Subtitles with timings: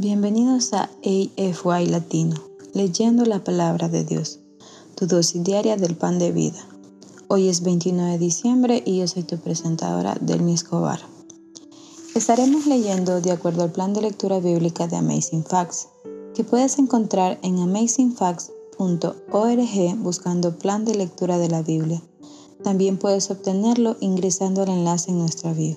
[0.00, 2.36] Bienvenidos a AFY Latino,
[2.72, 4.40] leyendo la palabra de Dios,
[4.94, 6.56] tu dosis diaria del pan de vida.
[7.28, 11.00] Hoy es 29 de diciembre y yo soy tu presentadora, Delmi Escobar.
[12.14, 15.88] Estaremos leyendo de acuerdo al plan de lectura bíblica de Amazing Facts,
[16.34, 22.02] que puedes encontrar en amazingfacts.org buscando plan de lectura de la Biblia.
[22.64, 25.76] También puedes obtenerlo ingresando al enlace en nuestra bio.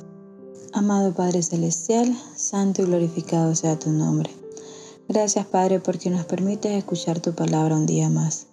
[0.73, 4.31] Amado Padre Celestial, santo y glorificado sea tu nombre.
[5.09, 8.47] Gracias Padre porque nos permites escuchar tu palabra un día más.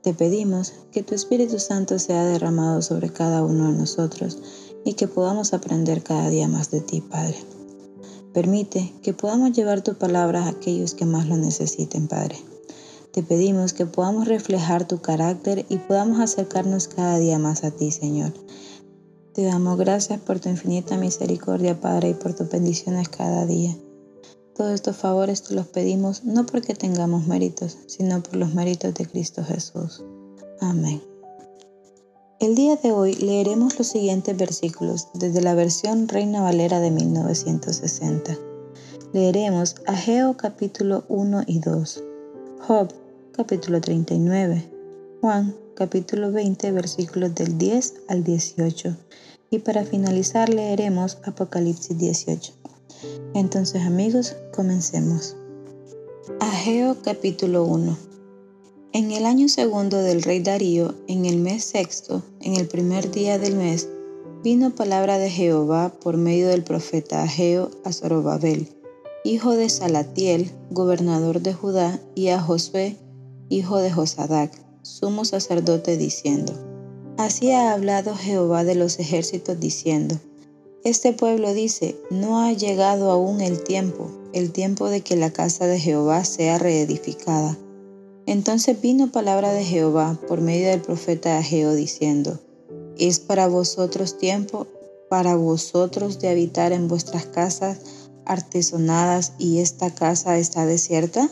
[0.00, 4.38] Te pedimos que tu Espíritu Santo sea derramado sobre cada uno de nosotros
[4.84, 7.36] y que podamos aprender cada día más de ti, Padre.
[8.32, 12.36] Permite que podamos llevar tu palabra a aquellos que más lo necesiten, Padre.
[13.10, 17.90] Te pedimos que podamos reflejar tu carácter y podamos acercarnos cada día más a ti,
[17.90, 18.32] Señor
[19.36, 23.76] te damos gracias por tu infinita misericordia, Padre, y por tus bendiciones cada día.
[24.54, 29.04] Todos estos favores te los pedimos no porque tengamos méritos, sino por los méritos de
[29.04, 30.02] Cristo Jesús.
[30.62, 31.02] Amén.
[32.40, 38.38] El día de hoy leeremos los siguientes versículos desde la versión Reina Valera de 1960.
[39.12, 42.04] Leeremos Ageo capítulo 1 y 2,
[42.66, 42.88] Job
[43.32, 44.70] capítulo 39,
[45.20, 48.96] Juan capítulo 20 versículos del 10 al 18
[49.50, 52.52] y para finalizar leeremos Apocalipsis 18.
[53.34, 55.36] Entonces amigos, comencemos.
[56.40, 57.96] Ageo capítulo 1.
[58.92, 63.38] En el año segundo del rey Darío, en el mes sexto, en el primer día
[63.38, 63.88] del mes,
[64.42, 68.68] vino palabra de Jehová por medio del profeta Ageo a Zorobabel,
[69.24, 72.96] hijo de Salatiel, gobernador de Judá, y a Josué,
[73.48, 74.52] hijo de Josadac,
[74.82, 76.54] sumo sacerdote, diciendo,
[77.18, 80.20] Así ha hablado Jehová de los ejércitos diciendo,
[80.84, 85.66] Este pueblo dice, no ha llegado aún el tiempo, el tiempo de que la casa
[85.66, 87.56] de Jehová sea reedificada.
[88.26, 92.38] Entonces vino palabra de Jehová por medio del profeta Ageo diciendo,
[92.98, 94.66] ¿Es para vosotros tiempo,
[95.08, 97.78] para vosotros de habitar en vuestras casas
[98.26, 101.30] artesonadas y esta casa está desierta?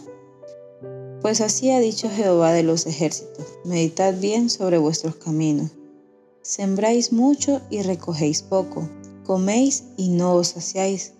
[1.25, 5.71] Pues así ha dicho Jehová de los ejércitos, meditad bien sobre vuestros caminos.
[6.43, 8.91] Sembráis mucho y recogéis poco,
[9.25, 11.15] coméis y no os saciáis,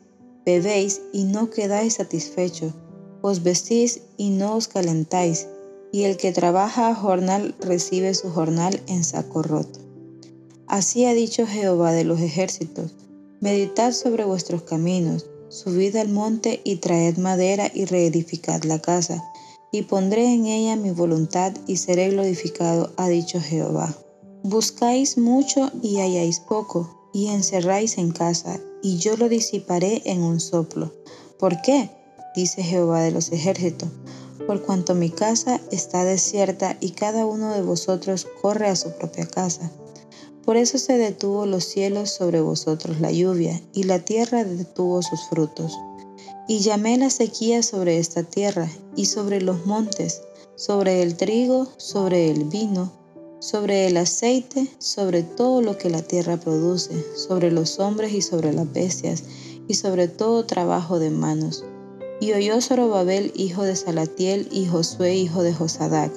[0.45, 2.75] bebéis y no quedáis satisfechos,
[3.23, 5.49] os vestís y no os calentáis,
[5.91, 9.81] y el que trabaja a jornal recibe su jornal en saco roto.
[10.67, 12.95] Así ha dicho Jehová de los ejércitos,
[13.41, 19.25] meditad sobre vuestros caminos, subid al monte y traed madera y reedificad la casa
[19.75, 23.93] y pondré en ella mi voluntad y seré glorificado, ha dicho Jehová.
[24.45, 30.39] Buscáis mucho y halláis poco, y encerráis en casa, y yo lo disiparé en un
[30.39, 30.93] soplo.
[31.41, 31.91] ¿Por qué?
[32.37, 33.89] dice Jehová de los ejércitos,
[34.47, 39.27] por cuanto mi casa está desierta y cada uno de vosotros corre a su propia
[39.27, 39.73] casa.
[40.45, 45.29] Por eso se detuvo los cielos sobre vosotros la lluvia, y la tierra detuvo sus
[45.29, 45.77] frutos.
[46.47, 50.23] Y llamé la sequía sobre esta tierra y sobre los montes,
[50.57, 52.93] sobre el trigo, sobre el vino,
[53.41, 58.53] sobre el aceite, sobre todo lo que la tierra produce, sobre los hombres y sobre
[58.53, 59.25] las bestias,
[59.69, 61.65] y sobre todo trabajo de manos.
[62.21, 66.13] Y oyó Zorobabel, hijo de Salatiel, y Josué, hijo de Josadac,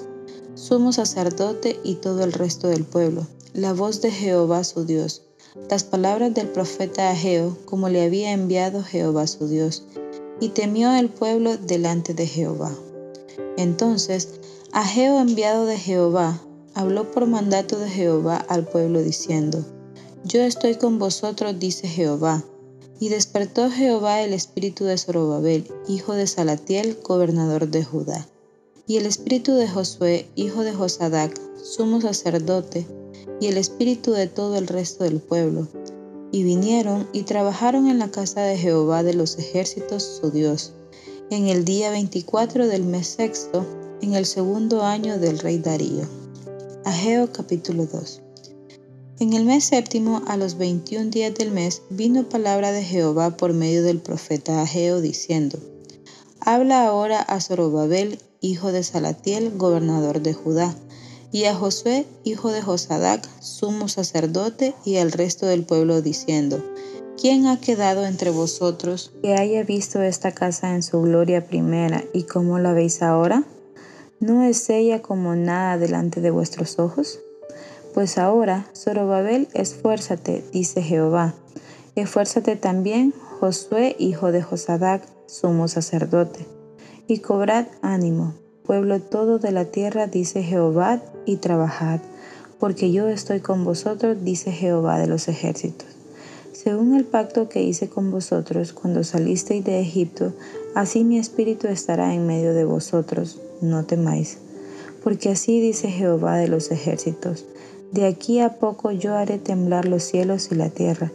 [0.56, 5.24] sumo sacerdote y todo el resto del pueblo, la voz de Jehová su Dios,
[5.69, 9.84] las palabras del profeta Ageo, como le había enviado Jehová su Dios
[10.40, 12.72] y temió el pueblo delante de Jehová.
[13.57, 14.40] Entonces
[14.72, 16.42] Ageo enviado de Jehová
[16.74, 19.65] habló por mandato de Jehová al pueblo diciendo,
[20.24, 22.44] Yo estoy con vosotros, dice Jehová.
[23.00, 28.27] Y despertó Jehová el espíritu de Zorobabel, hijo de Salatiel, gobernador de Judá,
[28.88, 32.88] y el espíritu de Josué, hijo de Josadac, sumo sacerdote,
[33.39, 35.68] y el espíritu de todo el resto del pueblo,
[36.31, 40.74] y vinieron y trabajaron en la casa de Jehová de los ejércitos su Dios,
[41.29, 43.65] en el día 24 del mes sexto,
[44.01, 46.07] en el segundo año del rey Darío.
[46.85, 48.21] Ageo capítulo 2.
[49.19, 53.51] En el mes séptimo, a los 21 días del mes, vino palabra de Jehová por
[53.51, 55.57] medio del profeta Ageo, diciendo,
[56.39, 60.75] Habla ahora a Zorobabel, hijo de Salatiel, gobernador de Judá,
[61.31, 66.63] y a Josué, hijo de Josadac, sumo sacerdote, y al resto del pueblo, diciendo,
[67.19, 72.24] ¿Quién ha quedado entre vosotros que haya visto esta casa en su gloria primera y
[72.24, 73.44] cómo la veis ahora?
[74.19, 77.19] ¿No es ella como nada delante de vuestros ojos?
[77.95, 81.33] Pues ahora, Zorobabel, esfuérzate, dice Jehová.
[81.95, 86.45] Esfuérzate también, Josué, hijo de Josadac, sumo sacerdote.
[87.07, 88.35] Y cobrad ánimo,
[88.68, 92.02] pueblo todo de la tierra, dice Jehová, y trabajad,
[92.60, 95.88] porque yo estoy con vosotros, dice Jehová de los ejércitos.
[96.52, 100.34] Según el pacto que hice con vosotros cuando salisteis de Egipto,
[100.75, 104.40] así mi espíritu estará en medio de vosotros, no temáis.
[105.02, 107.46] Porque así dice Jehová de los ejércitos,
[107.94, 111.12] de aquí a poco yo haré temblar los cielos y la tierra,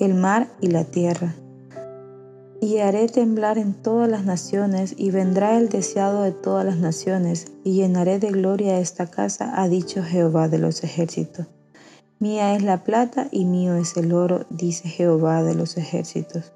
[0.00, 1.36] el mar y la tierra.
[2.66, 7.46] Y haré temblar en todas las naciones, y vendrá el deseado de todas las naciones,
[7.62, 11.46] y llenaré de gloria esta casa, ha dicho Jehová de los ejércitos.
[12.18, 16.54] Mía es la plata y mío es el oro, dice Jehová de los ejércitos.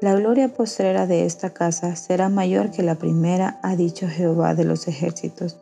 [0.00, 4.64] La gloria postrera de esta casa será mayor que la primera, ha dicho Jehová de
[4.64, 5.58] los ejércitos.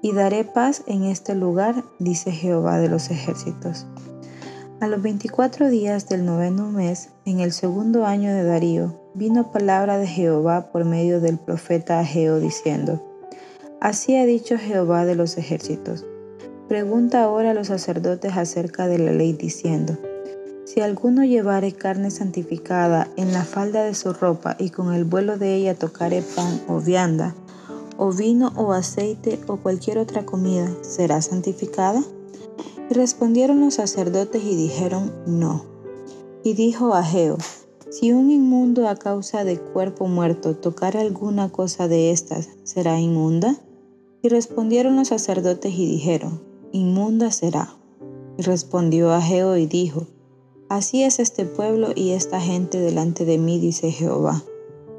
[0.00, 3.84] Y daré paz en este lugar, dice Jehová de los ejércitos.
[4.80, 9.98] A los veinticuatro días del noveno mes, en el segundo año de Darío, vino palabra
[9.98, 13.02] de Jehová por medio del profeta Ageo diciendo,
[13.80, 16.04] Así ha dicho Jehová de los ejércitos
[16.70, 19.98] Pregunta ahora a los sacerdotes acerca de la ley diciendo,
[20.64, 25.36] si alguno llevare carne santificada en la falda de su ropa y con el vuelo
[25.36, 27.34] de ella tocare pan o vianda,
[27.96, 32.04] o vino o aceite o cualquier otra comida, ¿será santificada?
[32.88, 35.64] Y respondieron los sacerdotes y dijeron, no.
[36.44, 37.36] Y dijo Ageo,
[37.90, 43.56] si un inmundo a causa de cuerpo muerto tocara alguna cosa de estas, ¿será inmunda?
[44.22, 46.40] Y respondieron los sacerdotes y dijeron,
[46.70, 47.74] inmunda será.
[48.38, 50.06] Y respondió Ageo y dijo,
[50.68, 54.44] Así es este pueblo y esta gente delante de mí, dice Jehová.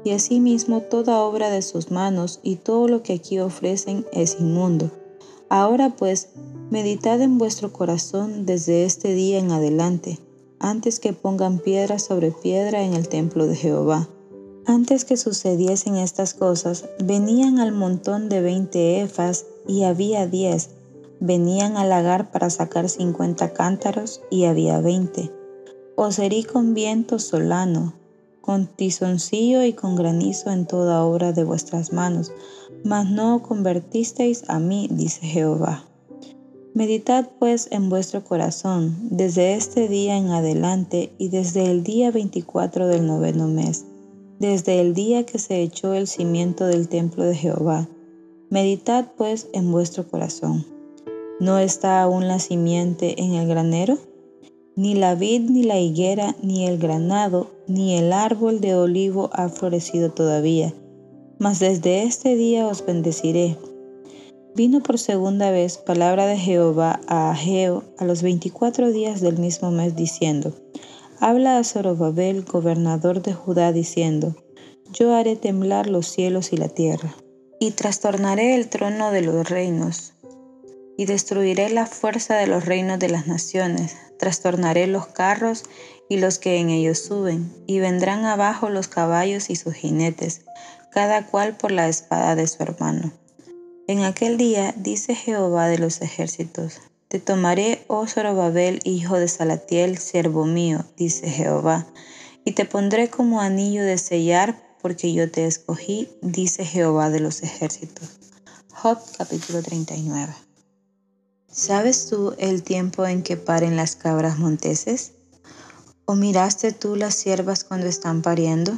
[0.04, 4.90] Y asimismo toda obra de sus manos y todo lo que aquí ofrecen es inmundo.
[5.48, 6.28] Ahora pues,
[6.70, 10.18] meditad en vuestro corazón desde este día en adelante,
[10.62, 14.08] antes que pongan piedra sobre piedra en el templo de Jehová.
[14.64, 20.70] Antes que sucediesen estas cosas, venían al montón de veinte efas y había diez,
[21.18, 25.32] venían al lagar para sacar cincuenta cántaros y había veinte.
[25.96, 27.94] Os herí con viento solano,
[28.40, 32.32] con tizoncillo y con granizo en toda obra de vuestras manos,
[32.84, 35.84] mas no convertisteis a mí, dice Jehová.
[36.74, 42.88] Meditad pues en vuestro corazón desde este día en adelante y desde el día veinticuatro
[42.88, 43.84] del noveno mes,
[44.38, 47.88] desde el día que se echó el cimiento del templo de Jehová.
[48.48, 50.64] Meditad pues en vuestro corazón.
[51.40, 53.98] ¿No está aún la simiente en el granero?
[54.74, 59.50] Ni la vid, ni la higuera, ni el granado, ni el árbol de olivo ha
[59.50, 60.72] florecido todavía.
[61.38, 63.58] Mas desde este día os bendeciré.
[64.54, 69.70] Vino por segunda vez palabra de Jehová a Ageo a los veinticuatro días del mismo
[69.70, 70.54] mes diciendo,
[71.20, 74.36] Habla a Zorobabel, gobernador de Judá, diciendo,
[74.92, 77.14] Yo haré temblar los cielos y la tierra,
[77.60, 80.12] y trastornaré el trono de los reinos,
[80.98, 85.62] y destruiré la fuerza de los reinos de las naciones, trastornaré los carros
[86.10, 90.42] y los que en ellos suben, y vendrán abajo los caballos y sus jinetes,
[90.90, 93.12] cada cual por la espada de su hermano.
[93.92, 99.98] En aquel día, dice Jehová de los ejércitos, te tomaré, oh Zorobabel, hijo de Salatiel,
[99.98, 101.86] siervo mío, dice Jehová,
[102.42, 107.42] y te pondré como anillo de sellar, porque yo te escogí, dice Jehová de los
[107.42, 108.18] ejércitos.
[108.72, 110.32] Job capítulo 39.
[111.50, 115.12] ¿Sabes tú el tiempo en que paren las cabras monteses?
[116.06, 118.72] ¿O miraste tú las siervas cuando están pariendo?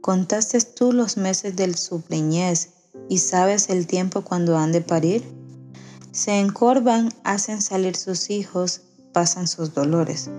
[0.00, 2.75] ¿Contaste tú los meses de su preñez
[3.08, 5.24] y sabes el tiempo cuando han de parir?
[6.12, 10.30] Se encorvan, hacen salir sus hijos, pasan sus dolores.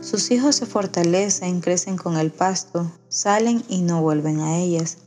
[0.00, 4.98] Sus hijos se fortalecen, crecen con el pasto, salen y no vuelven a ellas.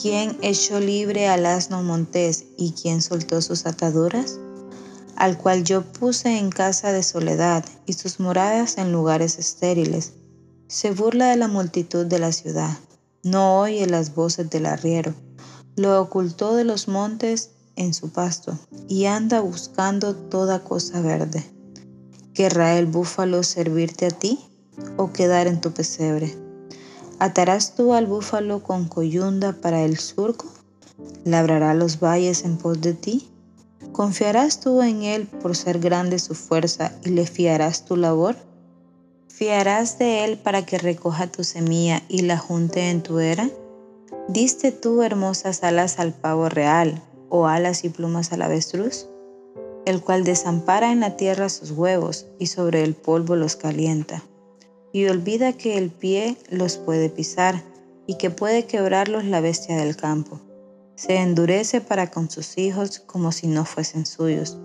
[0.00, 4.38] ¿Quién echó libre al asno montés y quién soltó sus ataduras?
[5.20, 10.14] al cual yo puse en casa de soledad y sus moradas en lugares estériles.
[10.66, 12.78] Se burla de la multitud de la ciudad,
[13.22, 15.12] no oye las voces del arriero,
[15.76, 18.58] lo ocultó de los montes en su pasto
[18.88, 21.44] y anda buscando toda cosa verde.
[22.34, 24.38] ¿Querrá el búfalo servirte a ti
[24.96, 26.36] o quedar en tu pesebre?
[27.18, 30.46] ¿Atarás tú al búfalo con coyunda para el surco?
[31.24, 33.28] ¿Labrará los valles en pos de ti?
[33.92, 38.36] ¿Confiarás tú en él por ser grande su fuerza y le fiarás tu labor?
[39.28, 43.50] ¿Fiarás de él para que recoja tu semilla y la junte en tu era?
[44.32, 49.06] ¿Diste tú hermosas alas al pavo real o alas y plumas al avestruz?
[49.86, 54.22] El cual desampara en la tierra sus huevos y sobre el polvo los calienta.
[54.92, 57.62] Y olvida que el pie los puede pisar
[58.06, 60.40] y que puede quebrarlos la bestia del campo
[61.00, 64.58] se endurece para con sus hijos como si no fuesen suyos,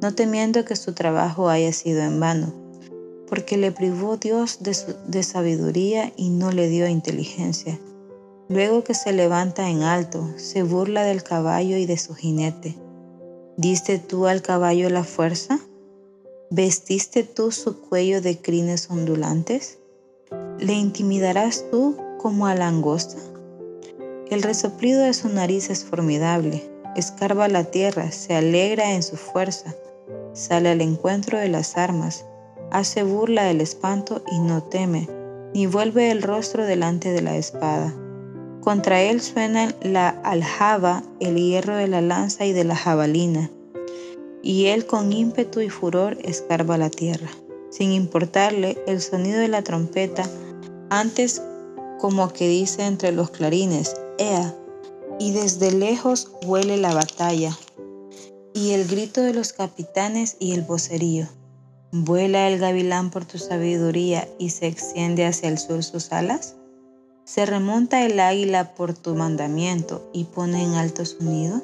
[0.00, 2.54] no temiendo que su trabajo haya sido en vano,
[3.28, 7.78] porque le privó Dios de, sabiduría y no le dio inteligencia.
[8.48, 12.76] Luego que se levanta en alto, se burla del caballo y de su jinete.
[13.56, 15.60] ¿Diste tú al caballo la fuerza?
[16.50, 19.78] ¿Vestiste tú su cuello de crines ondulantes?
[20.58, 23.16] ¿Le intimidarás tú como a langosta?
[24.30, 29.74] El resoplido de su nariz es formidable, escarba la tierra, se alegra en su fuerza,
[30.32, 32.24] sale al encuentro de las armas,
[32.70, 35.08] hace burla del espanto y no teme,
[35.54, 37.94] ni vuelve el rostro delante de la espada.
[38.62, 43.50] Contra él suena la aljaba, el hierro de la lanza y de la jabalina,
[44.40, 47.28] y él con ímpetu y furor escarba la tierra,
[47.70, 50.22] sin importarle el sonido de la trompeta,
[50.90, 51.42] antes
[51.98, 53.96] como que dice entre los clarines,
[55.18, 57.58] y desde lejos huele la batalla,
[58.54, 61.26] y el grito de los capitanes y el vocerío.
[61.90, 66.54] ¿Vuela el gavilán por tu sabiduría y se extiende hacia el sur sus alas?
[67.24, 71.62] ¿Se remonta el águila por tu mandamiento y pone en alto su nido?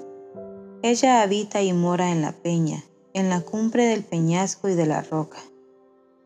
[0.83, 5.03] Ella habita y mora en la peña, en la cumbre del peñasco y de la
[5.03, 5.39] roca.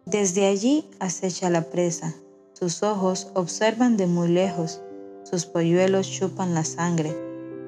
[0.04, 2.14] Desde allí acecha la presa,
[2.52, 4.82] sus ojos observan de muy lejos,
[5.24, 7.16] sus polluelos chupan la sangre,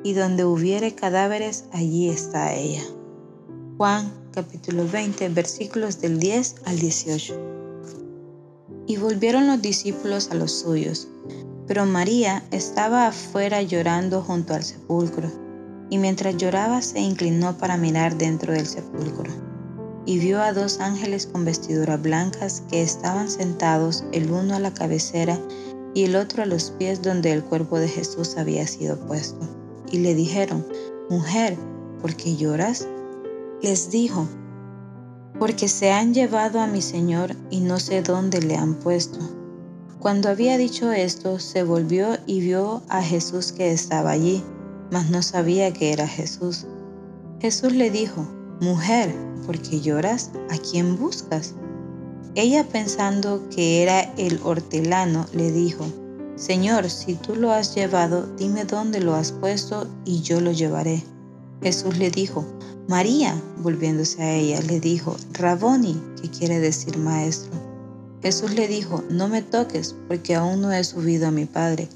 [0.04, 2.84] y donde hubiere cadáveres, allí está ella.
[3.78, 7.34] Juan capítulo 20 versículos del 10 al 18.
[8.86, 11.08] Y volvieron los discípulos a los suyos,
[11.66, 15.30] pero María estaba afuera llorando junto al sepulcro,
[15.90, 19.32] y mientras lloraba se inclinó para mirar dentro del sepulcro,
[20.06, 24.74] y vio a dos ángeles con vestiduras blancas que estaban sentados el uno a la
[24.74, 25.38] cabecera
[25.94, 29.40] y el otro a los pies donde el cuerpo de Jesús había sido puesto.
[29.90, 30.66] Y le dijeron,
[31.08, 31.56] Mujer,
[32.02, 32.88] ¿por qué lloras?
[33.62, 34.26] Les dijo,
[35.38, 39.20] Porque se han llevado a mi Señor y no sé dónde le han puesto.
[40.04, 44.44] Cuando había dicho esto, se volvió y vio a Jesús que estaba allí,
[44.90, 46.66] mas no sabía que era Jesús.
[47.40, 48.28] Jesús le dijo,
[48.60, 49.14] Mujer,
[49.46, 50.30] ¿por qué lloras?
[50.50, 51.54] ¿A quién buscas?
[52.34, 55.86] Ella pensando que era el hortelano, le dijo,
[56.36, 61.02] Señor, si tú lo has llevado, dime dónde lo has puesto y yo lo llevaré.
[61.62, 62.44] Jesús le dijo,
[62.88, 67.63] María, volviéndose a ella, le dijo, Raboni, que quiere decir maestro.
[68.24, 71.90] Jesús le dijo, no me toques, porque aún no he subido a mi Padre,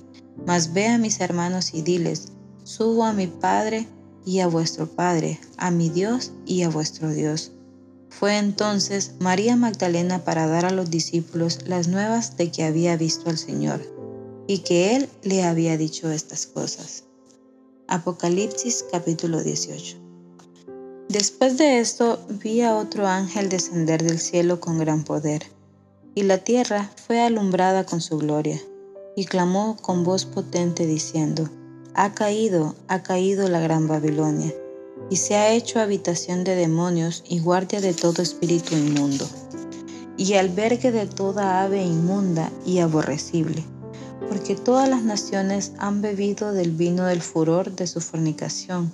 [0.47, 2.29] mas ve a mis hermanos y diles,
[2.65, 3.89] subo a mi Padre
[4.27, 7.53] y a vuestro Padre, a mi Dios y a vuestro Dios.
[8.11, 13.31] Fue entonces María Magdalena para dar a los discípulos las nuevas de que había visto
[13.31, 13.81] al Señor
[14.47, 17.05] y que Él le había dicho estas cosas.
[17.87, 19.97] Apocalipsis capítulo 18.
[21.09, 25.47] Después de esto vi a otro ángel descender del cielo con gran poder,
[26.19, 28.61] y la tierra fue alumbrada con su gloria,
[29.15, 31.49] y clamó con voz potente diciendo,
[31.95, 34.53] Ha caído, ha caído la gran Babilonia
[35.11, 39.29] y se ha hecho habitación de demonios y guardia de todo espíritu inmundo,
[40.17, 43.65] y albergue de toda ave inmunda y aborrecible,
[44.29, 48.91] porque todas las naciones han bebido del vino del furor de su fornicación,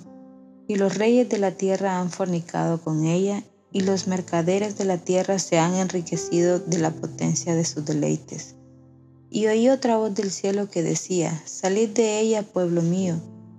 [0.67, 3.43] y los reyes de la tierra han fornicado con ella,
[3.75, 8.55] y los mercaderes de la tierra se han enriquecido de la potencia de sus deleites.
[9.29, 13.17] Y oí otra voz del cielo que decía, Salid de ella, pueblo mío,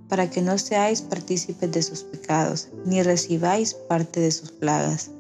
[0.09, 5.11] para que no seáis partícipes de sus pecados, ni recibáis parte de sus plagas,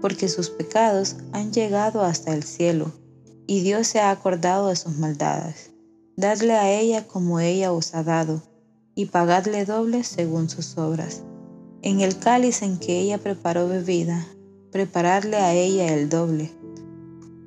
[0.00, 2.90] porque sus pecados han llegado hasta el cielo,
[3.46, 5.72] y Dios se ha acordado de sus maldades.
[6.16, 8.42] Dadle a ella como ella os ha dado,
[8.94, 11.22] y pagadle doble según sus obras.
[11.82, 14.26] En el cáliz en que ella preparó bebida,
[14.70, 16.50] prepararle a ella el doble.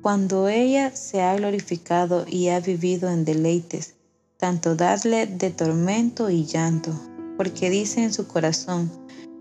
[0.02, 3.94] Cuando ella se ha glorificado y ha vivido en deleites,
[4.36, 6.92] tanto darle de tormento y llanto,
[7.36, 8.90] porque dice en su corazón,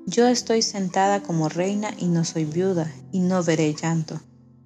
[0.05, 4.19] yo estoy sentada como reina y no soy viuda, y no veré llanto.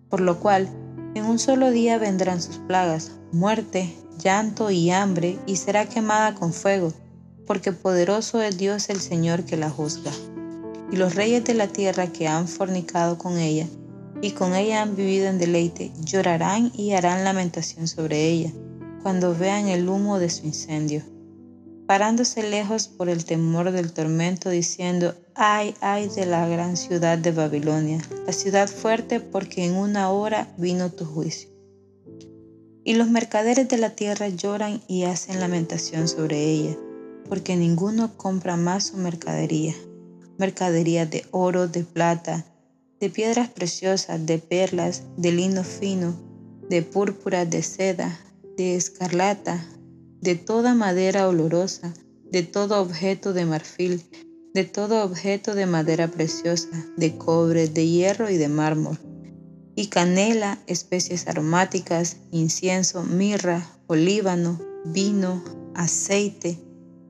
[0.10, 0.70] Por lo cual,
[1.14, 6.54] en un solo día vendrán sus plagas, muerte, llanto y hambre, y será quemada con
[6.54, 6.94] fuego.
[7.46, 10.12] porque poderoso es Dios el Señor que la juzga.
[10.96, 13.68] Y los reyes de la tierra que han fornicado con ella,
[14.22, 18.54] y con ella han vivido en deleite, llorarán y harán lamentación sobre ella,
[19.04, 21.04] cuando vean el humo de su incendio
[21.86, 27.32] parándose lejos por el temor del tormento, diciendo, ay, ay de la gran ciudad de
[27.32, 31.50] Babilonia, la ciudad fuerte porque en una hora vino tu juicio.
[32.84, 36.76] Y los mercaderes de la tierra lloran y hacen lamentación sobre ella,
[37.28, 39.76] porque ninguno compra más su mercadería,
[40.38, 42.46] mercadería de oro, de plata,
[43.00, 46.16] de piedras preciosas, de perlas, de lino fino,
[46.70, 48.20] de púrpura, de seda,
[48.58, 49.66] de escarlata,
[50.22, 51.94] de toda madera olorosa,
[52.32, 54.04] de todo objeto de marfil,
[54.54, 58.98] de todo objeto de madera preciosa, de cobre, de hierro y de mármol,
[59.76, 65.44] y canela, especies aromáticas, incienso, mirra, olíbano, vino,
[65.76, 66.58] aceite,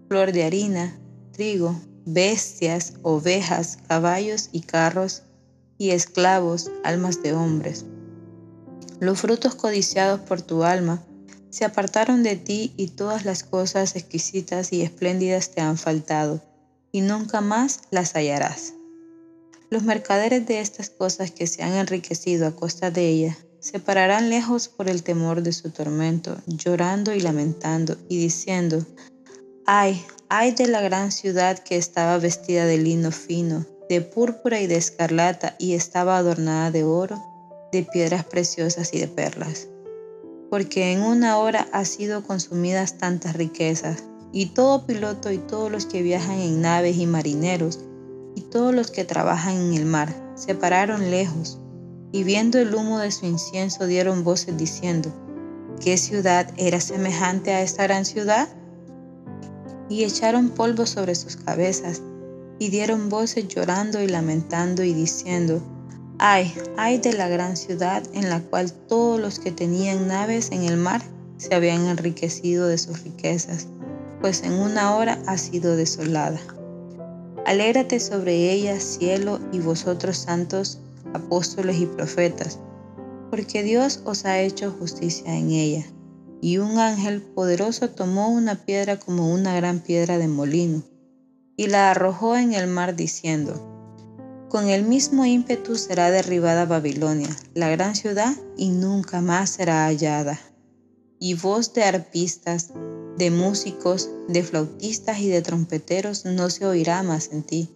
[0.08, 1.00] flor de harina,
[1.32, 5.24] trigo, bestias, ovejas, caballos y carros,
[5.77, 7.85] y esclavos, almas de hombres.
[9.00, 11.03] Los frutos codiciados por tu alma,
[11.50, 16.41] se apartaron de ti y todas las cosas exquisitas y espléndidas te han faltado,
[16.91, 18.74] y nunca más las hallarás.
[19.69, 24.29] Los mercaderes de estas cosas que se han enriquecido a costa de ella se pararán
[24.29, 28.85] lejos por el temor de su tormento, llorando y lamentando, y diciendo,
[29.65, 34.67] ay, ay de la gran ciudad que estaba vestida de lino fino, de púrpura y
[34.67, 37.24] de escarlata, y estaba adornada de oro,
[37.72, 39.67] de piedras preciosas y de perlas
[40.50, 45.86] porque en una hora ha sido consumidas tantas riquezas, y todo piloto y todos los
[45.86, 47.79] que viajan en naves y marineros,
[48.36, 51.60] y todos los que trabajan en el mar, se pararon lejos,
[52.12, 55.12] y viendo el humo de su incienso dieron voces diciendo,
[55.82, 58.48] ¿qué ciudad era semejante a esta gran ciudad?
[59.89, 62.01] Y echaron polvo sobre sus cabezas,
[62.60, 65.62] y dieron voces llorando y lamentando y diciendo,
[66.18, 70.63] Ay, ay de la gran ciudad en la cual todos los que tenían naves en
[70.63, 71.02] el mar
[71.38, 73.67] se habían enriquecido de sus riquezas,
[74.21, 76.39] pues en una hora ha sido desolada.
[77.45, 80.80] Alégrate sobre ella, cielo, y vosotros santos,
[81.13, 82.60] apóstoles y profetas,
[83.30, 85.86] porque Dios os ha hecho justicia en ella.
[86.41, 90.84] Y un ángel poderoso tomó una piedra como una gran piedra de molino,
[91.58, 93.71] y la arrojó en el mar diciendo,
[94.50, 100.39] con el mismo ímpetu será derribada Babilonia, la gran ciudad, y nunca más será hallada.
[101.19, 102.71] Y voz de arpistas,
[103.17, 107.69] de músicos, de flautistas y de trompeteros no se oirá más en ti,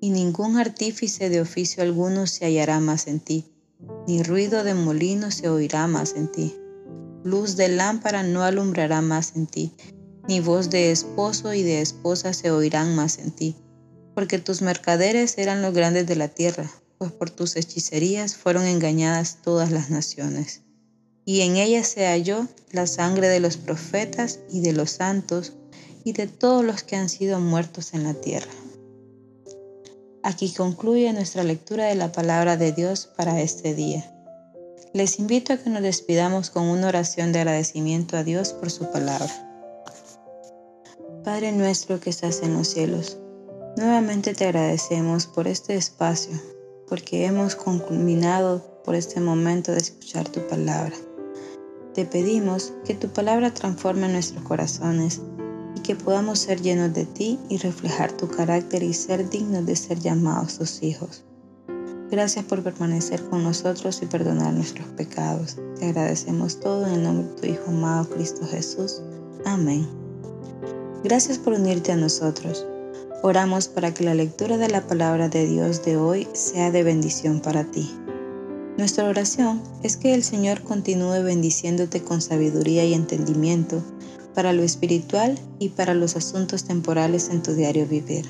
[0.00, 3.44] y ningún artífice de oficio alguno se hallará más en ti,
[4.06, 6.54] ni ruido de molino se oirá más en ti.
[7.26, 9.74] Luz de lámpara no alumbrará más en ti,
[10.26, 13.56] ni voz de esposo y de esposa se oirán más en ti
[14.16, 19.42] porque tus mercaderes eran los grandes de la tierra, pues por tus hechicerías fueron engañadas
[19.42, 20.62] todas las naciones.
[21.26, 25.52] Y en ella se halló la sangre de los profetas y de los santos
[26.02, 28.50] y de todos los que han sido muertos en la tierra.
[30.22, 34.15] Aquí concluye nuestra lectura de la palabra de Dios para este día.
[34.96, 38.90] Les invito a que nos despidamos con una oración de agradecimiento a Dios por su
[38.90, 39.28] palabra.
[41.22, 43.18] Padre nuestro que estás en los cielos,
[43.76, 46.32] Nuevamente te agradecemos por este espacio,
[46.88, 50.94] porque hemos culminado por este momento de escuchar tu palabra.
[51.92, 55.20] Te pedimos que tu palabra transforme nuestros corazones
[55.74, 59.76] y que podamos ser llenos de ti y reflejar tu carácter y ser dignos de
[59.76, 61.22] ser llamados tus hijos.
[62.10, 65.56] Gracias por permanecer con nosotros y perdonar nuestros pecados.
[65.78, 69.02] Te agradecemos todo en el nombre de tu Hijo amado Cristo Jesús.
[69.44, 69.88] Amén.
[71.02, 72.64] Gracias por unirte a nosotros.
[73.22, 77.40] Oramos para que la lectura de la palabra de Dios de hoy sea de bendición
[77.40, 77.90] para ti.
[78.78, 83.82] Nuestra oración es que el Señor continúe bendiciéndote con sabiduría y entendimiento
[84.32, 88.26] para lo espiritual y para los asuntos temporales en tu diario vivir.